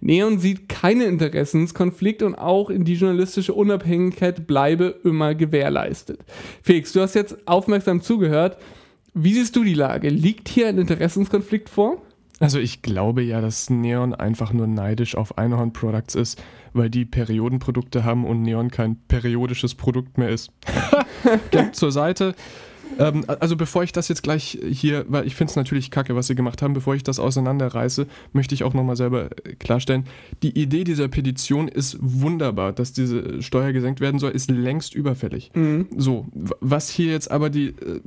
Neon 0.00 0.40
sieht 0.40 0.68
keine 0.68 1.04
Interessenskonflikte 1.04 2.26
und 2.26 2.34
auch 2.34 2.68
in 2.68 2.84
die 2.84 2.94
journalistische 2.94 3.54
Unabhängigkeit 3.54 4.44
bleibe 4.44 4.96
immer 5.04 5.36
gewährleistet. 5.36 6.18
Felix, 6.62 6.92
du 6.92 7.00
hast 7.02 7.14
jetzt 7.14 7.46
aufmerksam 7.46 8.02
zugehört. 8.02 8.56
Wie 9.14 9.34
siehst 9.34 9.54
du 9.54 9.62
die 9.62 9.74
Lage? 9.74 10.08
Liegt 10.08 10.48
hier 10.48 10.66
ein 10.66 10.78
Interessenskonflikt 10.78 11.68
vor? 11.68 12.02
Also 12.40 12.58
ich 12.58 12.82
glaube 12.82 13.22
ja, 13.22 13.40
dass 13.40 13.70
Neon 13.70 14.14
einfach 14.14 14.52
nur 14.52 14.66
neidisch 14.66 15.14
auf 15.14 15.38
Einhorn 15.38 15.72
Products 15.72 16.14
ist, 16.14 16.42
weil 16.72 16.88
die 16.90 17.04
Periodenprodukte 17.04 18.02
haben 18.02 18.24
und 18.24 18.42
Neon 18.42 18.70
kein 18.70 18.96
periodisches 18.96 19.74
Produkt 19.74 20.18
mehr 20.18 20.30
ist. 20.30 20.50
Gag 21.50 21.76
zur 21.76 21.92
Seite. 21.92 22.34
Ähm, 22.98 23.24
also 23.26 23.56
bevor 23.56 23.82
ich 23.82 23.92
das 23.92 24.08
jetzt 24.08 24.22
gleich 24.22 24.58
hier, 24.68 25.04
weil 25.08 25.26
ich 25.26 25.36
finde 25.36 25.50
es 25.50 25.56
natürlich 25.56 25.90
kacke, 25.90 26.16
was 26.16 26.26
sie 26.26 26.34
gemacht 26.34 26.62
haben, 26.62 26.74
bevor 26.74 26.94
ich 26.94 27.02
das 27.02 27.18
auseinanderreiße, 27.18 28.06
möchte 28.32 28.54
ich 28.54 28.64
auch 28.64 28.74
nochmal 28.74 28.96
selber 28.96 29.30
äh, 29.44 29.54
klarstellen, 29.56 30.06
die 30.42 30.58
Idee 30.58 30.84
dieser 30.84 31.08
Petition 31.08 31.68
ist 31.68 31.98
wunderbar, 32.00 32.72
dass 32.72 32.92
diese 32.92 33.42
Steuer 33.42 33.72
gesenkt 33.72 34.00
werden 34.00 34.18
soll, 34.18 34.32
ist 34.32 34.50
längst 34.50 34.94
überfällig. 34.94 35.50
Mhm. 35.54 35.88
So, 35.96 36.26
was 36.32 36.88
hier 36.88 37.12
jetzt 37.12 37.30
aber 37.30 37.50
die 37.50 37.68
äh, 37.68 38.00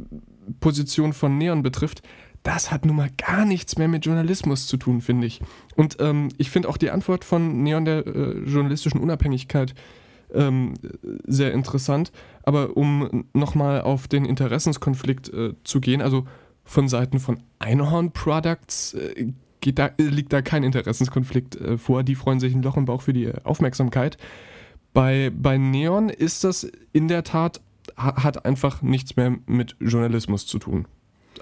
Position 0.60 1.14
von 1.14 1.38
Neon 1.38 1.64
betrifft, 1.64 2.02
das 2.44 2.72
hat 2.72 2.86
nun 2.86 2.98
mal 2.98 3.10
gar 3.18 3.46
nichts 3.46 3.78
mehr 3.78 3.88
mit 3.88 4.06
Journalismus 4.06 4.68
zu 4.68 4.78
tun, 4.78 5.02
finde 5.02 5.28
ich. 5.28 5.42
Und 5.76 5.98
ähm, 6.00 6.30
ich 6.38 6.52
finde 6.52 6.70
auch 6.70 6.78
die 6.78 6.92
Antwort 6.92 7.24
von 7.24 7.64
Neon 7.64 7.86
der 7.86 8.06
äh, 8.06 8.40
journalistischen 8.46 9.00
Unabhängigkeit 9.00 9.74
ähm, 10.34 10.74
sehr 11.26 11.54
interessant. 11.54 12.12
Aber 12.44 12.76
um 12.76 13.26
nochmal 13.34 13.82
auf 13.82 14.08
den 14.08 14.26
Interessenskonflikt 14.26 15.30
äh, 15.34 15.54
zu 15.64 15.80
gehen, 15.80 16.02
also 16.02 16.26
von 16.66 16.88
Seiten 16.88 17.20
von 17.20 17.40
Einhorn 17.60 18.12
Products 18.12 18.94
äh, 18.94 19.32
da, 19.72 19.92
liegt 19.98 20.34
da 20.34 20.42
kein 20.42 20.64
Interessenskonflikt 20.64 21.56
äh, 21.56 21.78
vor. 21.78 22.04
Die 22.04 22.16
freuen 22.16 22.42
sich 22.42 22.54
ein 22.54 22.64
Loch 22.64 22.76
im 22.76 22.86
Bauch 22.86 23.02
für 23.02 23.14
die 23.14 23.32
Aufmerksamkeit. 23.44 24.18
Bei, 24.94 25.32
bei 25.34 25.58
Neon 25.58 26.10
ist 26.10 26.44
das 26.44 26.70
in 26.92 27.08
der 27.08 27.24
Tat, 27.24 27.62
hat 27.96 28.46
einfach 28.46 28.82
nichts 28.82 29.16
mehr 29.16 29.38
mit 29.46 29.76
Journalismus 29.80 30.46
zu 30.46 30.60
tun. 30.60 30.86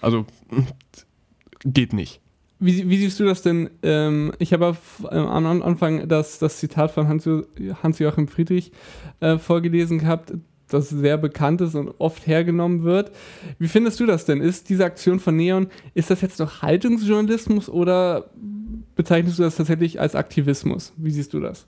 Also 0.01 0.25
geht 1.65 1.93
nicht. 1.93 2.21
Wie, 2.60 2.89
wie, 2.89 2.98
siehst 2.98 3.19
du 3.19 3.25
das 3.25 3.41
denn? 3.41 3.71
Ähm, 3.81 4.33
ich 4.38 4.53
habe 4.53 4.77
am 5.10 5.62
Anfang 5.63 6.07
das, 6.07 6.38
das 6.38 6.57
Zitat 6.57 6.91
von 6.91 7.07
Hans-Joachim 7.07 8.27
Friedrich 8.27 8.71
äh, 9.19 9.39
vorgelesen 9.39 9.98
gehabt, 9.98 10.33
das 10.69 10.89
sehr 10.89 11.17
bekannt 11.17 11.62
ist 11.62 11.74
und 11.74 11.89
oft 11.98 12.27
hergenommen 12.27 12.83
wird. 12.83 13.12
Wie 13.57 13.67
findest 13.67 14.00
du 14.00 14.05
das 14.05 14.25
denn? 14.25 14.41
Ist 14.41 14.69
diese 14.69 14.86
Aktion 14.86 15.19
von 15.19 15.36
Neon, 15.36 15.67
ist 15.95 16.12
das 16.12 16.21
jetzt 16.21 16.39
noch 16.39 16.62
Haltungsjournalismus 16.62 17.67
oder 17.67 18.29
bezeichnest 18.95 19.39
du 19.39 19.43
das 19.43 19.55
tatsächlich 19.55 20.00
als 20.00 20.15
Aktivismus? 20.15 20.93
Wie 20.98 21.12
siehst 21.12 21.33
du 21.33 21.39
das? 21.39 21.65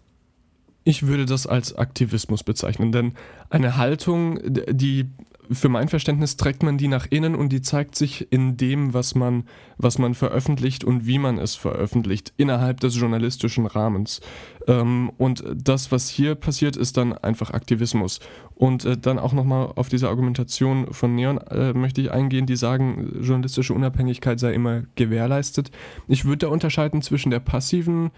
Ich 0.84 1.08
würde 1.08 1.26
das 1.26 1.48
als 1.48 1.76
Aktivismus 1.76 2.44
bezeichnen, 2.44 2.92
denn 2.92 3.14
eine 3.50 3.78
Haltung, 3.78 4.40
die 4.70 5.10
für 5.52 5.70
mein 5.70 5.88
Verständnis 5.88 6.38
trägt 6.38 6.64
man 6.64 6.78
die 6.78 6.88
nach 6.88 7.08
innen 7.10 7.36
und 7.36 7.50
die 7.50 7.62
zeigt 7.62 7.96
sich 7.96 8.32
in 8.32 8.58
dem, 8.58 8.94
was 8.94 9.16
man, 9.16 9.44
was 9.78 9.98
man 9.98 10.14
veröffentlicht 10.14 10.84
und 10.84 11.06
wie 11.06 11.20
man 11.20 11.38
es 11.38 11.56
veröffentlicht, 11.56 12.34
innerhalb 12.38 12.80
des 12.80 12.98
journalistischen 12.98 13.66
Rahmens. 13.66 14.22
Ähm, 14.68 15.12
und 15.18 15.44
das, 15.56 15.92
was 15.92 16.10
hier 16.10 16.36
passiert, 16.36 16.76
ist 16.76 16.98
dann 16.98 17.14
einfach 17.14 17.52
Aktivismus. 17.52 18.20
Und 18.56 18.86
äh, 18.86 18.98
dann 18.98 19.20
auch 19.20 19.34
nochmal 19.34 19.72
auf 19.76 19.90
diese 19.90 20.10
Argumentation 20.10 20.94
von 20.94 21.16
Neon 21.16 21.38
äh, 21.38 21.74
möchte 21.74 22.02
ich 22.02 22.12
eingehen, 22.12 22.46
die 22.46 22.56
sagen, 22.56 23.20
journalistische 23.22 23.74
Unabhängigkeit 23.74 24.40
sei 24.40 24.54
immer 24.54 24.84
gewährleistet. 24.96 25.72
Ich 26.08 26.26
würde 26.26 26.46
da 26.46 26.48
unterscheiden 26.48 27.02
zwischen 27.02 27.32
der 27.32 27.40
passiven 27.40 28.12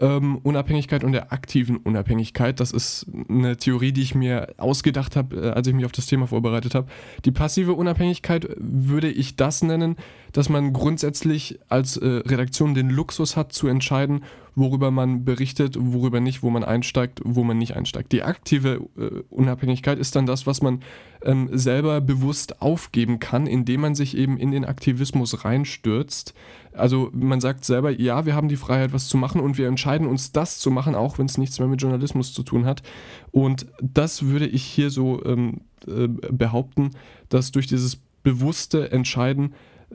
ähm, 0.00 0.38
Unabhängigkeit 0.42 1.04
und 1.04 1.12
der 1.12 1.32
aktiven 1.32 1.76
Unabhängigkeit. 1.78 2.60
Das 2.60 2.70
ist 2.72 3.06
eine 3.28 3.56
Theorie, 3.56 3.92
die 3.92 4.02
ich 4.02 4.14
mir 4.14 4.54
ausgedacht 4.56 5.16
habe, 5.16 5.36
äh, 5.36 5.50
als 5.50 5.66
ich 5.66 5.74
mich 5.74 5.84
auf 5.84 5.92
das 5.92 6.06
Thema 6.06 6.26
vorbereitet 6.26 6.74
habe. 6.74 6.88
Die 7.24 7.32
passive 7.32 7.72
Unabhängigkeit 7.74 8.48
würde 8.58 9.10
ich 9.10 9.36
das 9.36 9.62
nennen, 9.62 9.96
dass 10.36 10.50
man 10.50 10.74
grundsätzlich 10.74 11.58
als 11.70 11.96
äh, 11.96 12.06
Redaktion 12.06 12.74
den 12.74 12.90
Luxus 12.90 13.38
hat 13.38 13.54
zu 13.54 13.68
entscheiden, 13.68 14.22
worüber 14.54 14.90
man 14.90 15.24
berichtet, 15.24 15.78
worüber 15.80 16.20
nicht, 16.20 16.42
wo 16.42 16.50
man 16.50 16.62
einsteigt, 16.62 17.22
wo 17.24 17.42
man 17.42 17.56
nicht 17.56 17.74
einsteigt. 17.74 18.12
Die 18.12 18.22
aktive 18.22 18.86
äh, 18.98 19.22
Unabhängigkeit 19.30 19.98
ist 19.98 20.14
dann 20.14 20.26
das, 20.26 20.46
was 20.46 20.60
man 20.60 20.80
ähm, 21.22 21.48
selber 21.52 22.02
bewusst 22.02 22.60
aufgeben 22.60 23.18
kann, 23.18 23.46
indem 23.46 23.80
man 23.80 23.94
sich 23.94 24.14
eben 24.14 24.36
in 24.36 24.50
den 24.50 24.66
Aktivismus 24.66 25.46
reinstürzt. 25.46 26.34
Also 26.74 27.08
man 27.14 27.40
sagt 27.40 27.64
selber, 27.64 27.90
ja, 27.90 28.26
wir 28.26 28.34
haben 28.34 28.48
die 28.48 28.56
Freiheit, 28.56 28.92
was 28.92 29.08
zu 29.08 29.16
machen 29.16 29.40
und 29.40 29.56
wir 29.56 29.68
entscheiden 29.68 30.06
uns, 30.06 30.32
das 30.32 30.58
zu 30.58 30.70
machen, 30.70 30.94
auch 30.94 31.18
wenn 31.18 31.24
es 31.24 31.38
nichts 31.38 31.58
mehr 31.60 31.68
mit 31.68 31.80
Journalismus 31.80 32.34
zu 32.34 32.42
tun 32.42 32.66
hat. 32.66 32.82
Und 33.30 33.68
das 33.80 34.26
würde 34.26 34.46
ich 34.46 34.64
hier 34.64 34.90
so 34.90 35.24
ähm, 35.24 35.62
äh, 35.86 36.08
behaupten, 36.08 36.90
dass 37.30 37.52
durch 37.52 37.66
dieses 37.66 37.96
bewusste 38.22 38.92
Entscheiden 38.92 39.54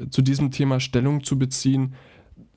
zu 0.10 0.22
diesem 0.22 0.52
Thema 0.52 0.80
Stellung 0.80 1.24
zu 1.24 1.38
beziehen, 1.38 1.96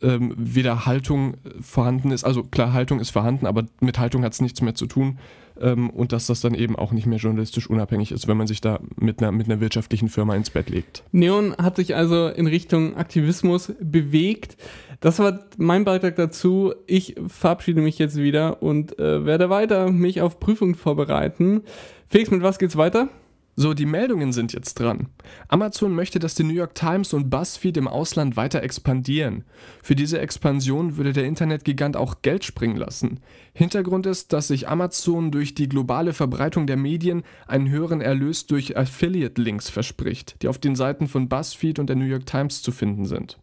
ähm, 0.02 0.34
weder 0.36 0.86
Haltung 0.86 1.34
vorhanden 1.60 2.10
ist, 2.10 2.24
also 2.24 2.42
klar, 2.42 2.72
Haltung 2.72 3.00
ist 3.00 3.10
vorhanden, 3.10 3.46
aber 3.46 3.64
mit 3.80 3.98
Haltung 3.98 4.24
hat 4.24 4.32
es 4.32 4.40
nichts 4.40 4.60
mehr 4.60 4.74
zu 4.74 4.86
tun 4.86 5.18
ähm, 5.60 5.90
und 5.90 6.12
dass 6.12 6.26
das 6.26 6.40
dann 6.40 6.54
eben 6.54 6.76
auch 6.76 6.92
nicht 6.92 7.06
mehr 7.06 7.18
journalistisch 7.18 7.68
unabhängig 7.68 8.12
ist, 8.12 8.28
wenn 8.28 8.36
man 8.36 8.46
sich 8.46 8.60
da 8.60 8.80
mit 8.96 9.22
einer, 9.22 9.32
mit 9.32 9.46
einer 9.46 9.60
wirtschaftlichen 9.60 10.08
Firma 10.08 10.34
ins 10.34 10.50
Bett 10.50 10.68
legt. 10.68 11.04
Neon 11.12 11.56
hat 11.56 11.76
sich 11.76 11.94
also 11.96 12.28
in 12.28 12.46
Richtung 12.46 12.96
Aktivismus 12.96 13.72
bewegt. 13.80 14.56
Das 15.00 15.18
war 15.18 15.40
mein 15.56 15.84
Beitrag 15.84 16.16
dazu. 16.16 16.74
Ich 16.86 17.14
verabschiede 17.26 17.80
mich 17.80 17.98
jetzt 17.98 18.16
wieder 18.16 18.62
und 18.62 18.98
äh, 18.98 19.24
werde 19.24 19.50
weiter 19.50 19.90
mich 19.90 20.20
auf 20.20 20.40
Prüfungen 20.40 20.74
vorbereiten. 20.74 21.62
Felix, 22.08 22.30
mit 22.30 22.42
was 22.42 22.58
geht's 22.58 22.76
weiter? 22.76 23.08
So, 23.56 23.72
die 23.72 23.86
Meldungen 23.86 24.32
sind 24.32 24.52
jetzt 24.52 24.80
dran. 24.80 25.08
Amazon 25.46 25.94
möchte, 25.94 26.18
dass 26.18 26.34
die 26.34 26.42
New 26.42 26.54
York 26.54 26.74
Times 26.74 27.12
und 27.12 27.30
BuzzFeed 27.30 27.76
im 27.76 27.86
Ausland 27.86 28.36
weiter 28.36 28.62
expandieren. 28.62 29.44
Für 29.82 29.94
diese 29.94 30.18
Expansion 30.18 30.96
würde 30.96 31.12
der 31.12 31.24
Internetgigant 31.24 31.96
auch 31.96 32.22
Geld 32.22 32.44
springen 32.44 32.76
lassen. 32.76 33.20
Hintergrund 33.52 34.06
ist, 34.06 34.32
dass 34.32 34.48
sich 34.48 34.68
Amazon 34.68 35.30
durch 35.30 35.54
die 35.54 35.68
globale 35.68 36.12
Verbreitung 36.12 36.66
der 36.66 36.76
Medien 36.76 37.22
einen 37.46 37.70
höheren 37.70 38.00
Erlös 38.00 38.46
durch 38.46 38.76
Affiliate-Links 38.76 39.70
verspricht, 39.70 40.42
die 40.42 40.48
auf 40.48 40.58
den 40.58 40.74
Seiten 40.74 41.06
von 41.06 41.28
BuzzFeed 41.28 41.78
und 41.78 41.86
der 41.88 41.96
New 41.96 42.06
York 42.06 42.26
Times 42.26 42.60
zu 42.60 42.72
finden 42.72 43.04
sind. 43.04 43.38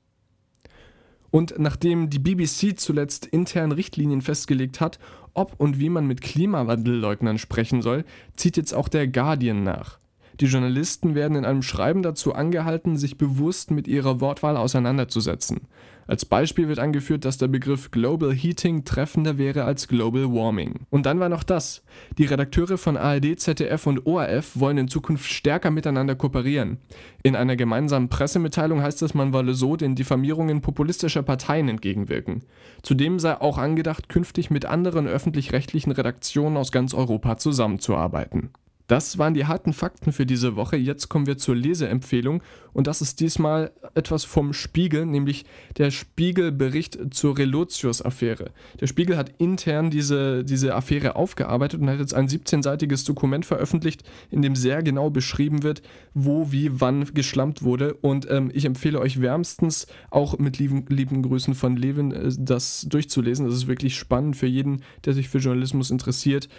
Und 1.31 1.55
nachdem 1.57 2.09
die 2.09 2.19
BBC 2.19 2.77
zuletzt 2.77 3.25
intern 3.25 3.71
Richtlinien 3.71 4.21
festgelegt 4.21 4.81
hat, 4.81 4.99
ob 5.33 5.59
und 5.59 5.79
wie 5.79 5.89
man 5.89 6.05
mit 6.05 6.21
Klimawandelleugnern 6.21 7.37
sprechen 7.37 7.81
soll, 7.81 8.03
zieht 8.35 8.57
jetzt 8.57 8.73
auch 8.73 8.89
der 8.89 9.07
Guardian 9.07 9.63
nach. 9.63 9.97
Die 10.39 10.45
Journalisten 10.45 11.15
werden 11.15 11.37
in 11.37 11.45
einem 11.45 11.61
Schreiben 11.61 12.03
dazu 12.03 12.33
angehalten, 12.33 12.97
sich 12.97 13.17
bewusst 13.17 13.71
mit 13.71 13.87
ihrer 13.87 14.21
Wortwahl 14.21 14.57
auseinanderzusetzen. 14.57 15.67
Als 16.07 16.25
Beispiel 16.25 16.67
wird 16.67 16.79
angeführt, 16.79 17.23
dass 17.23 17.37
der 17.37 17.47
Begriff 17.47 17.91
Global 17.91 18.33
Heating 18.33 18.83
treffender 18.83 19.37
wäre 19.37 19.63
als 19.63 19.87
Global 19.87 20.33
Warming. 20.33 20.81
Und 20.89 21.05
dann 21.05 21.19
war 21.21 21.29
noch 21.29 21.43
das. 21.43 21.83
Die 22.17 22.25
Redakteure 22.25 22.77
von 22.77 22.97
ARD, 22.97 23.39
ZDF 23.39 23.87
und 23.87 24.05
ORF 24.05 24.59
wollen 24.59 24.77
in 24.77 24.87
Zukunft 24.89 25.31
stärker 25.31 25.71
miteinander 25.71 26.15
kooperieren. 26.15 26.79
In 27.23 27.35
einer 27.35 27.55
gemeinsamen 27.55 28.09
Pressemitteilung 28.09 28.81
heißt 28.81 29.01
es, 29.03 29.13
man 29.13 29.31
wolle 29.31 29.53
so 29.53 29.77
den 29.77 29.95
Diffamierungen 29.95 30.61
populistischer 30.61 31.23
Parteien 31.23 31.69
entgegenwirken. 31.69 32.43
Zudem 32.81 33.19
sei 33.19 33.39
auch 33.39 33.57
angedacht, 33.57 34.09
künftig 34.09 34.49
mit 34.49 34.65
anderen 34.65 35.07
öffentlich-rechtlichen 35.07 35.91
Redaktionen 35.91 36.57
aus 36.57 36.73
ganz 36.73 36.93
Europa 36.93 37.37
zusammenzuarbeiten. 37.37 38.49
Das 38.91 39.17
waren 39.17 39.33
die 39.33 39.45
harten 39.45 39.71
Fakten 39.71 40.11
für 40.11 40.25
diese 40.25 40.57
Woche. 40.57 40.75
Jetzt 40.75 41.07
kommen 41.07 41.25
wir 41.25 41.37
zur 41.37 41.55
Leseempfehlung 41.55 42.43
und 42.73 42.87
das 42.87 43.01
ist 43.01 43.21
diesmal 43.21 43.71
etwas 43.95 44.25
vom 44.25 44.51
Spiegel, 44.51 45.05
nämlich 45.05 45.45
der 45.77 45.91
Spiegelbericht 45.91 46.99
zur 47.13 47.37
Relotius-Affäre. 47.37 48.51
Der 48.81 48.87
Spiegel 48.87 49.15
hat 49.15 49.31
intern 49.37 49.91
diese, 49.91 50.43
diese 50.43 50.75
Affäre 50.75 51.15
aufgearbeitet 51.15 51.79
und 51.79 51.89
hat 51.89 51.99
jetzt 51.99 52.13
ein 52.13 52.27
17-seitiges 52.27 53.05
Dokument 53.05 53.45
veröffentlicht, 53.45 54.03
in 54.29 54.41
dem 54.41 54.57
sehr 54.57 54.83
genau 54.83 55.09
beschrieben 55.09 55.63
wird, 55.63 55.81
wo, 56.13 56.51
wie, 56.51 56.81
wann 56.81 57.05
geschlampt 57.13 57.63
wurde. 57.63 57.93
Und 57.93 58.29
ähm, 58.29 58.51
ich 58.53 58.65
empfehle 58.65 58.99
euch 58.99 59.21
wärmstens, 59.21 59.87
auch 60.09 60.37
mit 60.37 60.59
lieben, 60.59 60.83
lieben 60.89 61.21
Grüßen 61.21 61.55
von 61.55 61.77
Levin, 61.77 62.11
äh, 62.11 62.29
das 62.37 62.85
durchzulesen. 62.89 63.45
Das 63.45 63.55
ist 63.55 63.67
wirklich 63.67 63.95
spannend 63.95 64.35
für 64.35 64.47
jeden, 64.47 64.81
der 65.05 65.13
sich 65.13 65.29
für 65.29 65.37
Journalismus 65.37 65.91
interessiert 65.91 66.49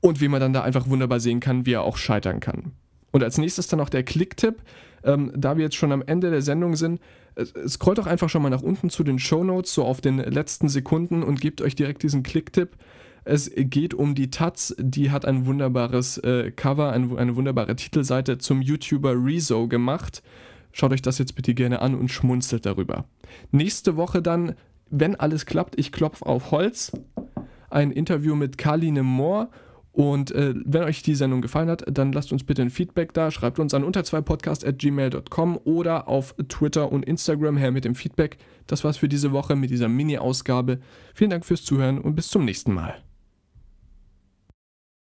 und 0.00 0.20
wie 0.20 0.28
man 0.28 0.40
dann 0.40 0.52
da 0.52 0.62
einfach 0.62 0.88
wunderbar 0.88 1.20
sehen 1.20 1.40
kann, 1.40 1.66
wie 1.66 1.72
er 1.72 1.82
auch 1.82 1.96
scheitern 1.96 2.40
kann. 2.40 2.72
Und 3.10 3.22
als 3.24 3.38
nächstes 3.38 3.68
dann 3.68 3.78
noch 3.78 3.88
der 3.88 4.02
Klicktipp. 4.02 4.62
Ähm, 5.04 5.32
da 5.34 5.56
wir 5.56 5.64
jetzt 5.64 5.76
schon 5.76 5.92
am 5.92 6.02
Ende 6.02 6.30
der 6.30 6.42
Sendung 6.42 6.74
sind, 6.74 7.00
äh, 7.36 7.44
scrollt 7.68 7.98
doch 7.98 8.06
einfach 8.06 8.28
schon 8.28 8.42
mal 8.42 8.50
nach 8.50 8.62
unten 8.62 8.90
zu 8.90 9.04
den 9.04 9.18
Show 9.18 9.44
Notes, 9.44 9.72
so 9.72 9.84
auf 9.84 10.00
den 10.00 10.18
letzten 10.18 10.68
Sekunden 10.68 11.22
und 11.22 11.40
gebt 11.40 11.62
euch 11.62 11.76
direkt 11.76 12.02
diesen 12.02 12.22
Klicktipp. 12.22 12.76
Es 13.24 13.50
geht 13.54 13.94
um 13.94 14.14
die 14.14 14.30
Taz, 14.30 14.74
die 14.78 15.10
hat 15.10 15.24
ein 15.24 15.46
wunderbares 15.46 16.18
äh, 16.18 16.50
Cover, 16.50 16.92
ein, 16.92 17.16
eine 17.16 17.36
wunderbare 17.36 17.76
Titelseite 17.76 18.38
zum 18.38 18.62
YouTuber 18.62 19.14
Rezo 19.14 19.68
gemacht. 19.68 20.22
Schaut 20.72 20.92
euch 20.92 21.02
das 21.02 21.18
jetzt 21.18 21.34
bitte 21.34 21.54
gerne 21.54 21.80
an 21.82 21.94
und 21.94 22.08
schmunzelt 22.10 22.66
darüber. 22.66 23.04
Nächste 23.50 23.96
Woche 23.96 24.22
dann, 24.22 24.54
wenn 24.90 25.14
alles 25.14 25.46
klappt, 25.46 25.78
ich 25.78 25.92
klopfe 25.92 26.26
auf 26.26 26.50
Holz, 26.50 26.92
ein 27.70 27.90
Interview 27.90 28.34
mit 28.34 28.58
Karline 28.58 29.02
Moore 29.02 29.48
und 29.92 30.30
äh, 30.30 30.54
wenn 30.64 30.84
euch 30.84 31.02
die 31.02 31.14
Sendung 31.14 31.40
gefallen 31.40 31.68
hat, 31.68 31.84
dann 31.90 32.12
lasst 32.12 32.32
uns 32.32 32.44
bitte 32.44 32.62
ein 32.62 32.70
Feedback 32.70 33.12
da. 33.14 33.30
Schreibt 33.30 33.58
uns 33.58 33.74
an 33.74 33.84
unter2podcast.gmail.com 33.84 35.58
oder 35.64 36.08
auf 36.08 36.34
Twitter 36.48 36.92
und 36.92 37.04
Instagram 37.04 37.56
her 37.56 37.72
mit 37.72 37.84
dem 37.84 37.94
Feedback. 37.94 38.38
Das 38.66 38.84
war's 38.84 38.98
für 38.98 39.08
diese 39.08 39.32
Woche 39.32 39.56
mit 39.56 39.70
dieser 39.70 39.88
Mini-Ausgabe. 39.88 40.78
Vielen 41.14 41.30
Dank 41.30 41.44
fürs 41.44 41.64
Zuhören 41.64 41.98
und 41.98 42.14
bis 42.14 42.28
zum 42.28 42.44
nächsten 42.44 42.74
Mal. 42.74 43.02